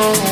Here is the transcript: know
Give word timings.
know 0.00 0.29